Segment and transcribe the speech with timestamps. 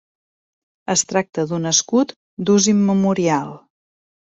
[0.93, 2.15] Es tracta d'un escut
[2.49, 3.57] d'ús immemorial.